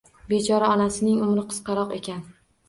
[0.31, 2.27] Bechora onasining umri qisqaroq ekan